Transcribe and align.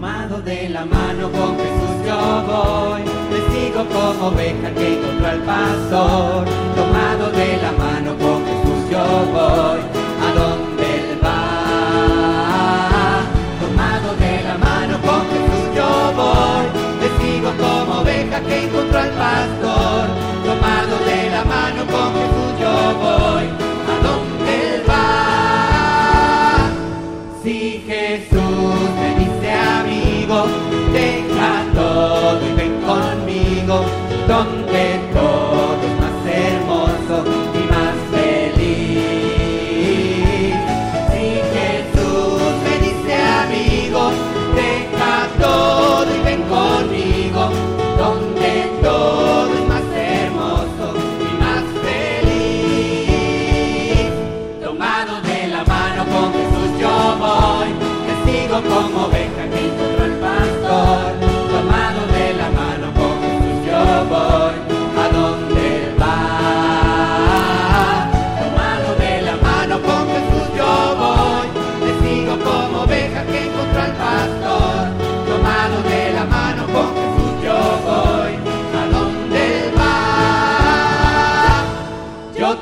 Tomado 0.00 0.40
de 0.42 0.68
la 0.68 0.84
mano 0.84 1.28
con 1.32 1.56
Jesús 1.56 2.06
yo 2.06 2.44
voy, 2.46 3.02
le 3.32 3.40
sigo 3.50 3.84
como 3.88 4.28
oveja 4.28 4.70
que 4.70 4.94
encontró 4.94 5.26
al 5.26 5.40
pastor. 5.40 6.44
Tomado 6.76 7.30
de 7.32 7.56
la 7.56 7.72
mano 7.72 8.14
con 8.16 8.46
Jesús 8.46 8.90
yo 8.92 9.04
voy, 9.34 9.80
a 10.22 10.28
donde 10.38 10.84
él 11.00 11.18
va. 11.20 12.46
Tomado 13.58 14.14
de 14.22 14.34
la 14.44 14.56
mano 14.58 15.00
con 15.02 15.22
Jesús 15.32 15.66
yo 15.74 15.90
voy, 16.14 16.66
le 17.02 17.08
sigo 17.18 17.50
como 17.58 18.00
oveja 18.02 18.40
que 18.42 18.66
encontró 18.66 18.98
al 19.00 19.10
pastor. 19.10 20.06
Tomado 20.46 20.94
de 21.10 21.30
la 21.30 21.44
mano 21.44 21.82
con 21.90 22.14
Jesús 22.14 22.37
tem 30.92 31.28
caminho. 31.28 31.77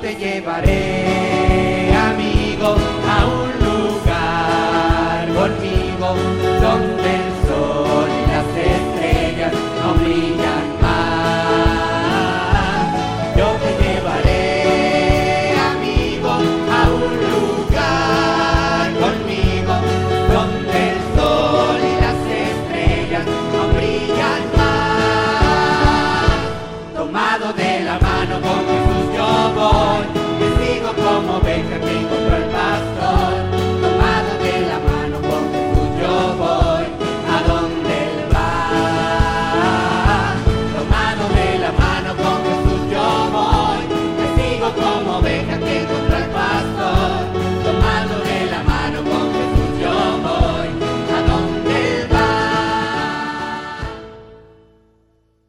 te 0.07 0.15
llevaré. 0.15 1.06